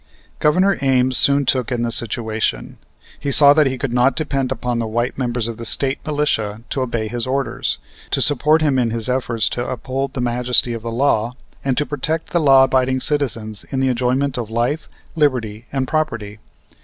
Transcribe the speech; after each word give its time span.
Governor 0.39 0.79
Ames 0.81 1.15
soon 1.15 1.45
took 1.45 1.71
in 1.71 1.83
the 1.83 1.91
situation. 1.91 2.79
He 3.19 3.31
saw 3.31 3.53
that 3.53 3.67
he 3.67 3.77
could 3.77 3.93
not 3.93 4.15
depend 4.15 4.51
upon 4.51 4.79
the 4.79 4.87
white 4.87 5.15
members 5.15 5.47
of 5.47 5.57
the 5.57 5.63
State 5.63 5.99
militia 6.03 6.63
to 6.71 6.81
obey 6.81 7.07
his 7.07 7.27
orders, 7.27 7.77
to 8.09 8.19
support 8.19 8.63
him 8.63 8.79
in 8.79 8.89
his 8.89 9.07
efforts 9.07 9.47
to 9.49 9.63
uphold 9.69 10.13
the 10.13 10.19
majesty 10.21 10.73
of 10.73 10.81
the 10.81 10.91
law, 10.91 11.35
and 11.63 11.77
to 11.77 11.85
protect 11.85 12.31
the 12.31 12.39
law 12.39 12.63
abiding 12.63 12.99
citizens 12.99 13.63
in 13.65 13.79
the 13.79 13.89
enjoyment 13.89 14.39
of 14.39 14.49
life, 14.49 14.89
liberty, 15.15 15.67
and 15.71 15.87
property. 15.87 16.39